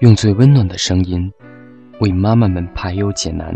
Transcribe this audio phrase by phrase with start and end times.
[0.00, 1.30] 用最温暖的声音
[2.00, 3.54] 为妈妈们排忧解难，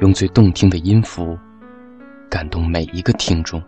[0.00, 1.38] 用最动听的音符
[2.28, 3.62] 感动每一个听众。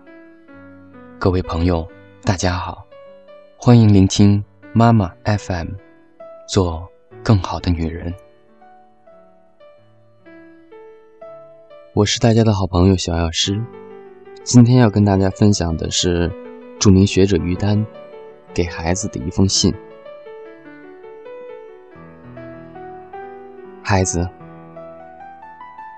[1.20, 1.86] 各位朋友，
[2.24, 2.84] 大家好，
[3.56, 5.68] 欢迎聆听妈妈 FM，
[6.48, 6.84] 做
[7.22, 8.12] 更好的女人。
[11.94, 13.62] 我是大家的好朋友小药师，
[14.42, 16.28] 今天要跟大家分享的是
[16.80, 17.86] 著名学者于丹
[18.52, 19.72] 给孩子的一封信。
[23.92, 24.26] 孩子，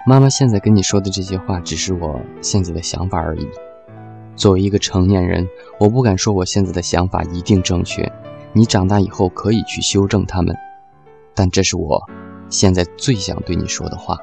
[0.04, 3.48] 妈妈现在跟你说的这些话，只是我现在的想法而已。
[4.34, 5.48] 作为一个成年人，
[5.78, 8.10] 我不敢说我现在的想法一定正确，
[8.52, 10.56] 你长大以后可以去修正他们。
[11.36, 12.02] 但这是我
[12.48, 14.18] 现在最想对你说的话。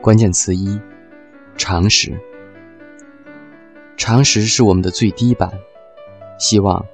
[0.00, 0.80] 关键词一：
[1.56, 2.16] 常识。
[3.96, 5.50] 常识是我们的最低版，
[6.38, 6.86] 希望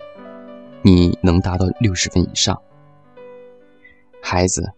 [0.81, 2.59] 你能达到六十分以上。
[4.31, 4.75] 孩子，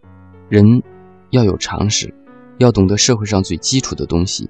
[0.49, 0.81] 人
[1.31, 2.15] 要有常识，
[2.59, 4.49] 要懂得社会上最基础的东西。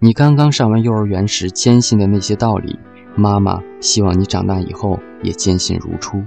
[0.00, 2.76] 你刚刚上完幼儿园时坚信的那些道理，
[3.14, 6.24] 妈妈希望你长大以后也坚信如初。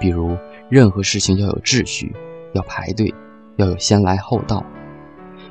[0.00, 0.36] 比如，
[0.68, 2.12] 任何事情要有秩序，
[2.52, 3.14] 要排队，
[3.58, 4.66] 要有先来后到。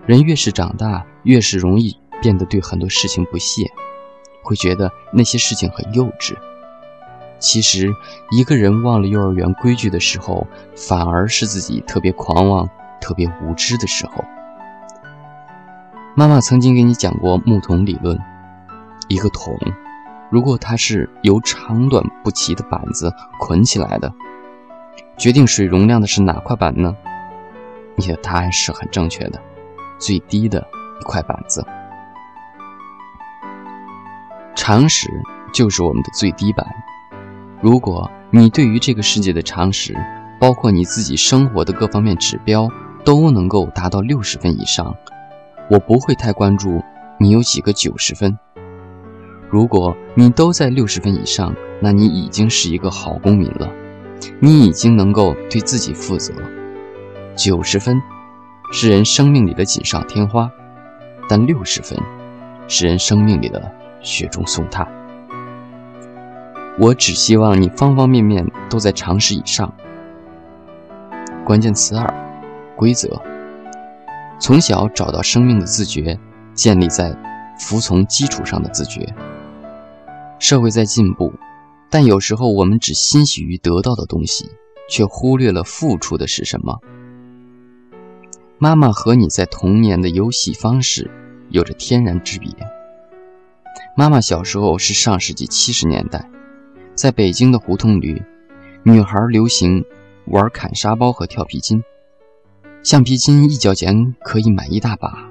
[0.05, 3.71] 人越是长大，越是容易变得对很多事情不屑，
[4.43, 6.35] 会觉得那些事情很幼稚。
[7.41, 7.91] 其实，
[8.29, 12.69] 一个人忘了幼儿园规矩的时候，反而是自己特别狂妄、
[13.01, 14.23] 特别无知的时候。
[16.15, 18.19] 妈妈曾经给你讲过木桶理论：
[19.07, 19.57] 一个桶，
[20.29, 24.13] 如果它是由长短不齐的板子捆起来的，
[25.17, 26.95] 决定水容量的是哪块板呢？
[27.95, 29.41] 你的答案是很正确的，
[29.97, 30.59] 最低的
[30.99, 31.65] 一块板子。
[34.55, 35.09] 常识
[35.51, 36.63] 就是我们的最低板。
[37.61, 39.95] 如果你对于这个世界的常识，
[40.39, 42.67] 包括你自己生活的各方面指标，
[43.05, 44.95] 都能够达到六十分以上，
[45.69, 46.81] 我不会太关注
[47.19, 48.35] 你有几个九十分。
[49.47, 53.69] 如果你都在六十分以上，那你已经是一个好公民了，
[54.39, 56.33] 你已经能够对自己负责。
[57.35, 58.01] 九十分
[58.71, 60.49] 是人生命里的锦上添花，
[61.29, 61.99] 但六十分
[62.67, 64.87] 是人生命里的雪中送炭。
[66.79, 69.73] 我只希望你方方面面都在常识以上。
[71.45, 72.13] 关键词二：
[72.75, 73.21] 规则。
[74.39, 76.17] 从小找到生命的自觉，
[76.53, 77.15] 建立在
[77.59, 79.13] 服从基础上的自觉。
[80.39, 81.33] 社会在进步，
[81.89, 84.49] 但有时候我们只欣喜于得到的东西，
[84.89, 86.79] 却忽略了付出的是什么。
[88.57, 91.11] 妈妈和你在童年的游戏方式
[91.49, 92.49] 有着天然之别。
[93.95, 96.27] 妈妈小时候是上世纪七十年代。
[96.95, 98.21] 在北京的胡同里，
[98.83, 99.83] 女孩流行
[100.25, 101.83] 玩砍沙包和跳皮筋。
[102.83, 105.29] 橡皮筋一角钱可以买一大把，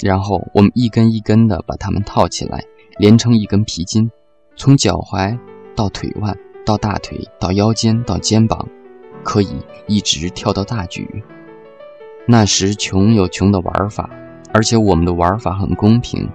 [0.00, 2.64] 然后我们一根一根的把它们套起来，
[2.98, 4.10] 连成一根皮筋，
[4.56, 5.38] 从脚踝
[5.74, 8.68] 到腿腕，到大腿，到腰间，到肩膀，
[9.22, 9.48] 可以
[9.86, 11.24] 一直跳到大举。
[12.26, 14.08] 那时穷有穷的玩法，
[14.52, 16.28] 而且我们的玩法很公平，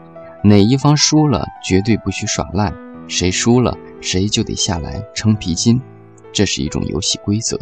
[0.44, 2.72] 哪一方输了绝对不许耍赖，
[3.10, 3.78] 谁输了。
[4.02, 5.82] 谁就得下来撑皮筋，
[6.32, 7.60] 这是一种游戏规则。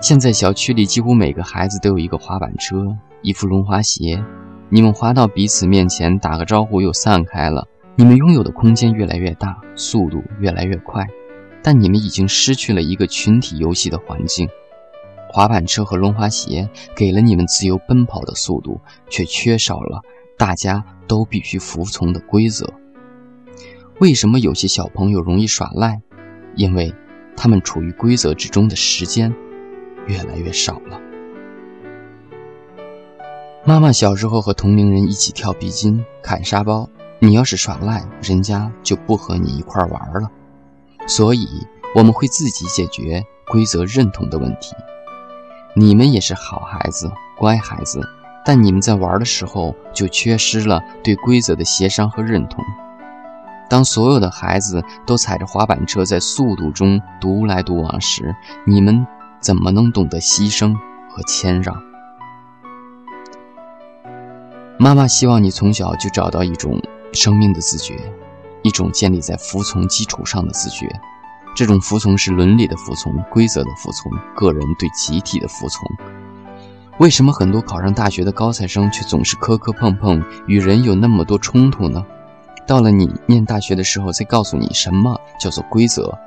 [0.00, 4.20] 现在小区里几乎每个孩子都有一个滑板车，一副轮滑鞋。
[4.70, 7.68] 你们滑到彼此面前打个招呼又散开了。
[7.94, 11.06] 你们拥有的空间越来越大，速度越来越快，
[11.62, 14.48] 但你们已经失去了一个群体游戏的环境。
[15.28, 20.02] 滑板车和轮滑鞋给了你们自由奔跑的速度，却缺少了
[20.36, 22.68] 大家都必须服从的规则。
[23.98, 26.02] 为什么有些小朋友容易耍赖？
[26.54, 26.94] 因为
[27.34, 29.34] 他们处于规则之中的时间
[30.06, 31.00] 越来越少了。
[33.64, 36.88] 妈妈小时候和同龄人一起跳皮筋、砍沙包，
[37.18, 40.30] 你要是耍赖，人家就不和你一块玩了。
[41.06, 41.46] 所以
[41.94, 44.74] 我们会自己解决规则认同的问题。
[45.74, 48.06] 你们也是好孩子、乖孩子，
[48.44, 52.62] 但你们在玩的时候就缺失了对规则的协商和认同。
[53.68, 58.34] 当所有的孩子都踩着滑板车在速度中独来独往时，
[58.64, 59.06] 你们
[59.40, 60.74] 怎么能懂得牺牲
[61.10, 61.76] 和谦让？
[64.78, 66.80] 妈妈希望你从小就找到一种
[67.12, 67.98] 生命的自觉，
[68.62, 70.88] 一种建立在服从基础上的自觉。
[71.56, 75.90] 这种服从是伦理的服从、规则的服从、个人对集体的服从。
[76.98, 82.04] 为什么很多考上大学的高材生却总是磕磕碰碰，与人有那么多冲突呢？
[82.66, 86.18] 到了你念大学的时候，再告诉你什么叫做规则，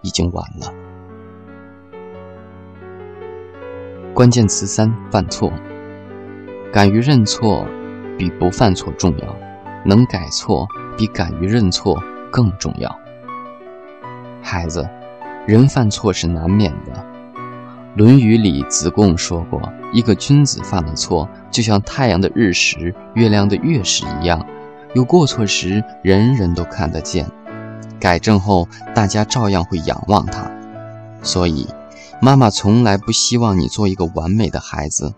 [0.00, 0.72] 已经晚了。
[4.14, 5.52] 关键词三：犯错。
[6.72, 7.66] 敢于认错，
[8.16, 9.26] 比不犯错重要；
[9.84, 10.66] 能改错，
[10.96, 12.02] 比敢于认错
[12.32, 12.98] 更重要。
[14.40, 14.88] 孩子，
[15.46, 16.92] 人犯错是难免的。
[17.96, 19.60] 《论语》里子贡说过
[19.92, 24.44] ：“一个君子犯了错，就像太阳的日食、月亮的月食一样，
[24.94, 27.28] 有过错时人人都看得见，
[27.98, 30.50] 改正后大家照样会仰望他。”
[31.22, 31.66] 所以，
[32.20, 35.12] 妈妈从来不希望你做一个完美的孩子，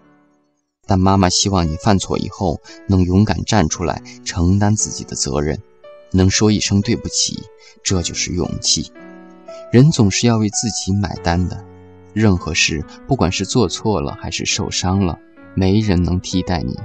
[0.86, 5.58] 但妈妈希望你犯错以后能勇敢站出来承担自己的责任，
[6.12, 7.42] 能说一声对不起，
[7.82, 8.90] 这就是勇气。
[9.70, 11.62] 人总是要为自己买单的。
[12.14, 15.18] 任何事，不管是做错了还是受伤了，
[15.54, 16.78] 没人能替代你。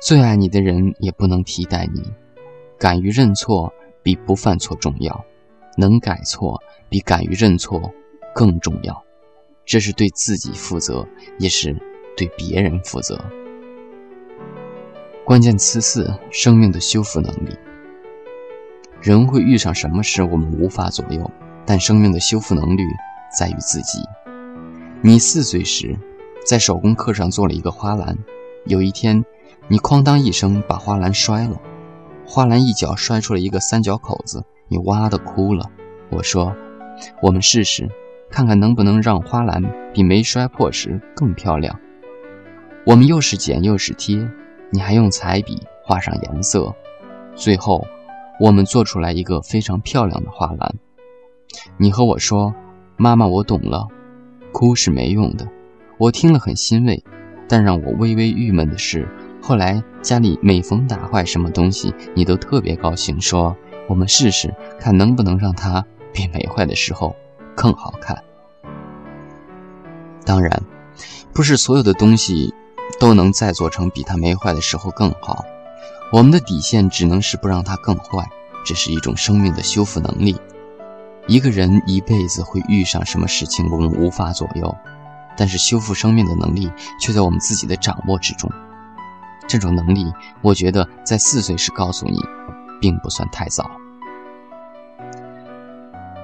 [0.00, 2.02] 最爱你的人也不能替代你。
[2.78, 5.24] 敢于认错比不犯错重要，
[5.76, 7.92] 能改错比敢于认错
[8.32, 9.04] 更重要。
[9.64, 11.04] 这是对自己负责，
[11.38, 11.76] 也是
[12.16, 13.18] 对别人负责。
[15.24, 17.56] 关键词四：生命的修复能力。
[19.02, 21.28] 人会遇上什么事，我们无法左右，
[21.66, 22.82] 但生命的修复能力
[23.36, 23.98] 在于自己。
[25.02, 25.96] 你四岁时，
[26.46, 28.16] 在手工课上做了一个花篮。
[28.64, 29.24] 有一天，
[29.70, 31.60] 你哐当一声把花篮摔了，
[32.26, 35.70] 花篮一角摔出了一个三角口子，你哇的哭了。
[36.08, 36.56] 我说
[37.20, 37.86] ：“我们试试，
[38.30, 39.62] 看看能不能让花篮
[39.92, 41.78] 比没摔破时更漂亮。”
[42.86, 44.26] 我们又是剪又是贴，
[44.70, 46.74] 你还用彩笔画上颜色，
[47.34, 47.86] 最后，
[48.40, 50.74] 我们做出来一个非常漂亮的花篮。
[51.76, 52.54] 你和我说
[52.96, 53.86] ：“妈妈，我懂了。”
[54.50, 55.46] 哭是没用的，
[55.98, 57.04] 我听了很欣慰，
[57.46, 59.06] 但让我微微郁闷的是，
[59.40, 63.56] 后来家里每逢打坏什么东西，你都特别高兴，说
[63.88, 67.16] 我们试试看能不能让它比没坏的时候
[67.54, 68.22] 更好看。
[70.24, 70.62] 当然，
[71.32, 72.52] 不是所有的东西
[73.00, 75.44] 都能再做成比它没坏的时候更好，
[76.12, 78.28] 我们的底线只能是不让它更坏，
[78.66, 80.36] 这是一种生命的修复能力。
[81.26, 84.74] 一个人一辈子会遇上什么事情，我们无法左右，
[85.36, 86.70] 但是修复生命的能力
[87.00, 88.50] 却在我们自己的掌握之中。
[89.48, 90.12] 这种能力，
[90.42, 92.20] 我觉得在四岁时告诉你，
[92.80, 93.68] 并不算太早。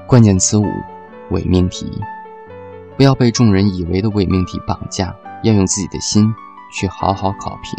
[0.06, 0.66] 关键词五：
[1.30, 2.00] 伪命题。
[2.96, 5.12] 不要被众人以为的伪命题绑架，
[5.42, 6.32] 要用自己的心
[6.72, 7.76] 去好好考评。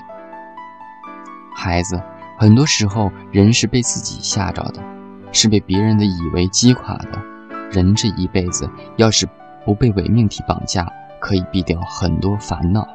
[1.56, 2.02] 孩子，
[2.38, 4.84] 很多时候人是被自己吓着的。
[5.32, 7.22] 是被别人的以为击垮的。
[7.70, 9.28] 人这一辈子，要是
[9.66, 10.88] 不被伪命题绑架，
[11.20, 12.88] 可以避掉很多烦恼。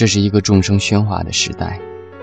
[0.00, 1.78] 这是一个众生喧哗的时代，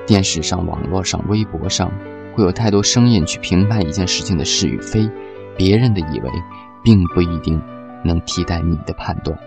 [0.08, 1.92] 电视上、网络上、微博上，
[2.34, 5.08] 会有太多声音去评判一件事情的是与非。
[5.56, 6.32] 别人的以为，
[6.84, 7.62] 并不一定
[8.04, 9.38] 能替代你的判断。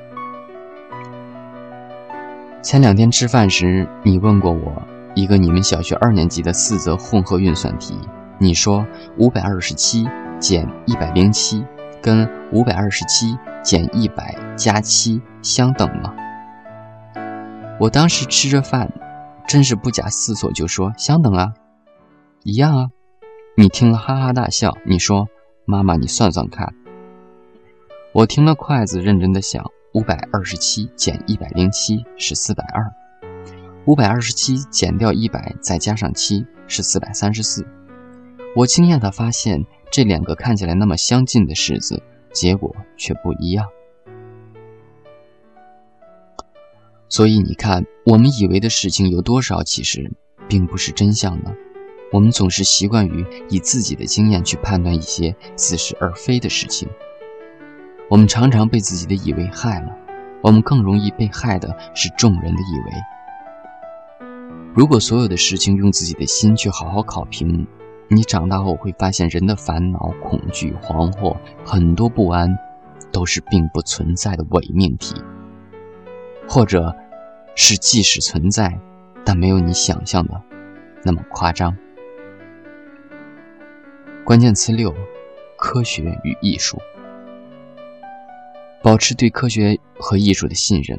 [2.63, 4.81] 前两天吃饭时，你问过我
[5.17, 7.99] 一个你们小学二年级的四则混合运算题。
[8.39, 8.87] 你说
[9.17, 10.07] 五百二十七
[10.39, 11.65] 减一百零七
[12.01, 16.15] 跟五百二十七减一百加七相等吗？
[17.81, 18.93] 我当时吃着饭，
[19.49, 21.55] 真是不假思索就说相等啊，
[22.45, 22.89] 一样啊。
[23.57, 24.77] 你听了哈哈大笑。
[24.85, 25.29] 你说
[25.65, 26.75] 妈妈，你算算看。
[28.13, 32.93] 我听了筷子认真的想，五百二十七减一百零七是四百二，
[33.87, 37.67] 五百二十七减掉一百再加上七是四百三十四。
[38.55, 43.67] 我惊讶地发现，这两个看起来那么相近的式子，结果却不一样。
[47.11, 50.11] 所以你看，我们以为的事情有多少，其实
[50.49, 51.53] 并不是真相呢？
[52.13, 56.89] 我们总是习惯于以自己的经验去判断一些似是而非的事情。
[58.09, 59.93] 我们常常被自己的以为害了，
[60.41, 64.31] 我们更容易被害的是众人的以为。
[64.73, 67.67] 如果所有的事情用自己的心去好好考评。
[68.13, 72.59] 你长大后会发现，人的烦恼、恐惧、惶惑，很多不安，
[73.13, 75.15] 都是并不存在的伪命题，
[76.49, 76.95] 或者，
[77.55, 78.79] 是即使存在，
[79.25, 80.41] 但没有你想象的
[81.03, 81.77] 那么夸张。
[84.25, 84.95] 关键词六：
[85.57, 86.79] 科学与艺术。
[88.83, 90.99] 保持对科学和艺术的信任，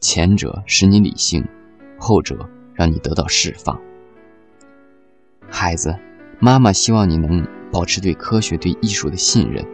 [0.00, 1.46] 前者使你理性，
[1.98, 3.80] 后者让你得到释放。
[5.48, 5.96] 孩子。
[6.44, 9.64] 妈妈希望你能保持对科学、对艺术的信任。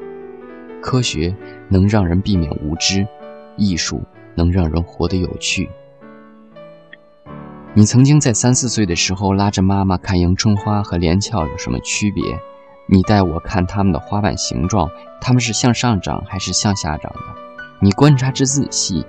[0.83, 1.35] 科学
[1.71, 3.09] 能让人避免无知，
[3.57, 4.03] 艺术
[4.39, 5.69] 能让人活得有趣。
[7.75, 12.23] 你曾经在三四岁的时候拉着妈妈看迎春花和连翘有什么区别？
[12.87, 14.89] 你带我看它们的花瓣形状，
[15.21, 17.21] 它们是向上长还是向下长的？
[17.81, 19.05] 你观察之仔细，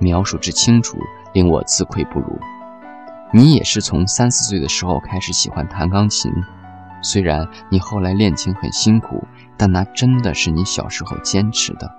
[0.00, 0.98] 描述之清楚，
[1.32, 2.38] 令我自愧不如。
[3.32, 6.32] 你也是从三四岁的时候开始喜欢弹钢琴，
[7.02, 9.22] 虽然你后来练琴很辛苦，
[9.56, 11.90] 但那真的是你小时候坚持的。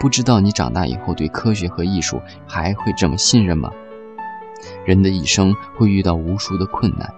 [0.00, 3.70] 不知道你长大以后对科学和艺术还会这么信任吗？
[4.84, 7.12] 人的一生会遇到无数的困难，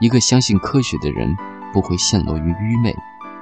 [0.00, 1.36] 一个相信科学的人。
[1.72, 2.92] 不会陷落于愚昧，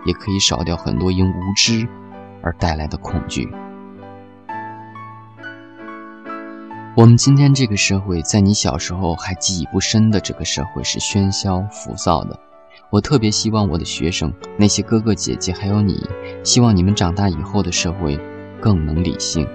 [0.04, 1.88] 也可以少掉很多因无知
[2.42, 3.48] 而带来的恐惧。
[6.94, 12.38] 我们今天这个社会，在你小时候还记忆不深的这个社会是喧嚣浮躁的。
[12.90, 16.06] 我特别希望我的学生，那些哥哥姐姐还有你，
[16.44, 18.20] 希望你们长大以后的社会
[18.60, 19.46] 更能理性。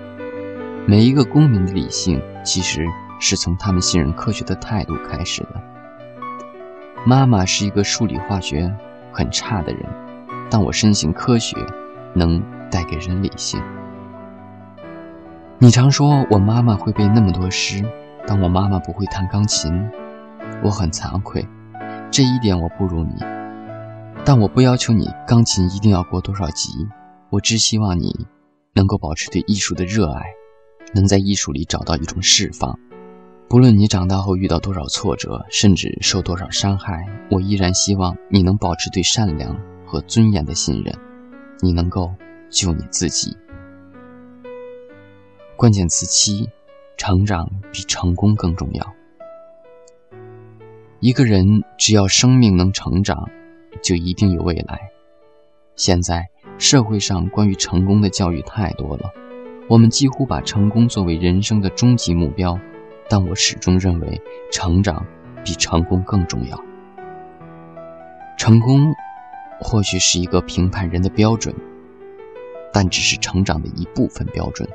[0.85, 2.85] 每一个公民的理性，其实
[3.19, 5.61] 是从他们信任科学的态度开始的。
[7.05, 8.73] 妈妈是一个数理化学
[9.11, 9.85] 很差的人，
[10.49, 11.57] 但我深信科学
[12.13, 13.61] 能带给人理性。
[15.59, 17.83] 你常说我妈妈会背那么多诗，
[18.27, 19.89] 但我妈妈不会弹钢琴，
[20.61, 21.47] 我很惭愧，
[22.11, 23.15] 这一点我不如你。
[24.25, 26.87] 但我不要求你钢琴一定要过多少级，
[27.29, 28.27] 我只希望你
[28.73, 30.33] 能够保持对艺术的热爱，
[30.93, 32.79] 能在艺术里找到一种释放。
[33.47, 40.95] 不论你长大后遇到多少挫折，甚至受多少伤害，我依然希望你能保持对善良和尊严的信任。
[41.61, 42.13] 你能够
[42.49, 43.37] 救你自己。
[45.55, 46.49] 关键词七：
[46.97, 48.93] 成长比成功更重要。
[50.99, 53.29] 一个人只要生命能成长，
[53.81, 54.89] 就一定有未来。
[55.75, 59.11] 现在社会上关于成功的教育太多了，
[59.67, 62.59] 我们几乎把成功作为人生的终极目标。
[63.09, 65.05] 但我始终认为，成长
[65.43, 66.59] 比成功更重要。
[68.37, 68.93] 成功
[69.59, 71.53] 或许是一个评判人的标准，
[72.71, 74.67] 但只是成长的一部分标准。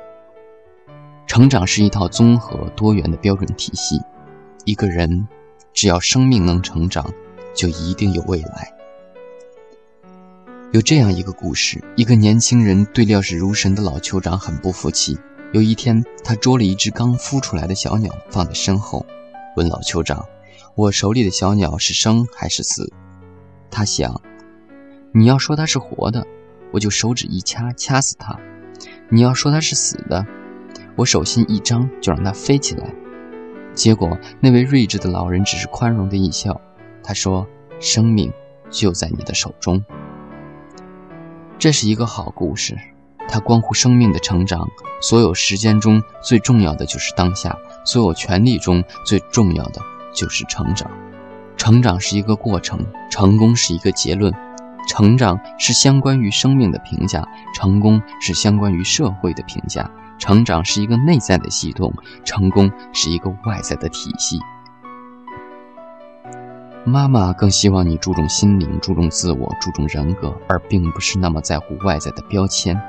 [1.25, 3.99] 成长是一套综合多元的标准体系。
[4.63, 5.27] 一个人
[5.73, 7.11] 只要生命能成长，
[7.55, 8.71] 就一定有未来。
[10.71, 15.17] 有这样一个故事：一个年轻人对料事如神的老酋长很不服气。
[15.51, 19.03] 有一天，他捉了一只刚孵出来的小鸟放在身后，
[19.57, 20.23] 问老酋长
[20.77, 22.93] ：“我手里的小鸟是生还是死？”
[23.71, 24.21] 他想
[25.11, 26.23] ：“你要说它是活的，
[26.71, 28.35] 我就手指一掐，掐死它；
[29.09, 30.23] 你要说它是死的，
[30.95, 32.93] 我手心一张就让它飞起来。”
[33.73, 36.61] 结果，那位睿智的老人只是宽容的一笑，
[37.01, 37.47] 他说
[37.81, 38.31] ：“生命
[38.69, 39.83] 就在你的手中。”
[41.59, 42.77] 这是一个好故事。
[43.27, 44.67] 它关乎生命的成长。
[45.01, 49.81] 所有时间中最重要的就是当下，所有权利中最重要的
[50.13, 50.89] 就是成长。
[51.57, 52.79] 成长是一个过程，
[53.11, 54.33] 成功是一个结论。
[54.87, 59.89] 成长是相关于生命的评价，成功是相关于社会的评价。
[60.17, 64.39] 成长是一个内在的系统，成功是一个外在的体系。
[66.85, 72.79] 妈妈更希望你注重心灵，注重自我，注重人格，而并不是那么在乎外在的标签。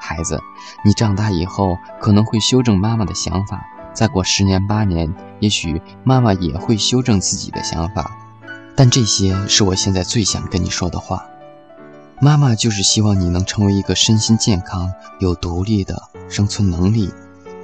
[0.00, 0.40] 孩子，
[0.84, 8.10] 你长大以后可能会修正妈妈的想法，再过十年八年，也许妈妈也会修正自己的想法。
[8.74, 11.24] 但这些是我现在最想跟你说的话。
[12.20, 17.10] 妈妈就是希望你能成为一个身心健康、有独立的生存能力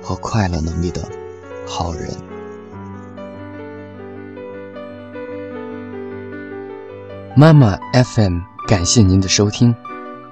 [0.02, 1.02] 和快乐能力的
[1.66, 2.11] 好人。
[7.38, 9.75] 妈妈 FM，感谢您的收听。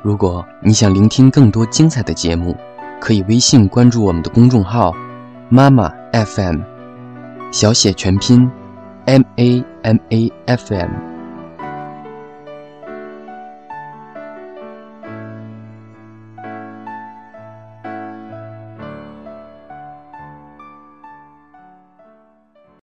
[0.00, 2.56] 如果你想聆听更多精彩的节目，
[2.98, 4.90] 可以微信关注我们的公众号
[5.50, 6.62] “妈妈 FM”，
[7.52, 8.50] 小写全拼
[9.04, 11.13] ，M A M A F M。